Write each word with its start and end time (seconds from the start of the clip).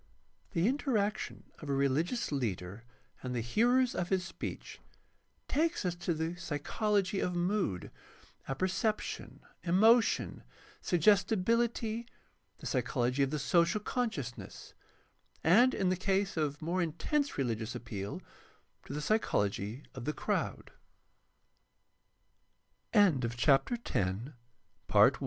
The 0.53 0.67
interaction 0.67 1.43
of 1.59 1.69
a 1.69 1.75
religious 1.75 2.31
leader 2.31 2.83
and 3.21 3.35
the 3.35 3.41
hearers 3.41 3.93
of 3.93 4.09
his 4.09 4.25
speech 4.25 4.79
takes 5.47 5.85
us 5.85 5.93
to 5.97 6.15
the 6.15 6.35
psychology 6.37 7.19
of 7.19 7.35
mood, 7.35 7.91
apperception, 8.47 9.41
emotion, 9.61 10.41
suggestibility, 10.81 12.07
the 12.57 12.65
psychology 12.65 13.21
of 13.21 13.29
the 13.29 13.37
social 13.37 13.79
consciousness, 13.79 14.73
and, 15.43 15.71
in 15.75 15.89
the 15.89 15.95
case 15.95 16.35
of 16.35 16.63
more 16.63 16.81
intense 16.81 17.33
reHgious 17.33 17.75
appeal, 17.75 18.23
to 18.87 18.93
the 18.93 19.01
psychology 19.01 19.83
of 19.93 20.05
t 20.05 20.13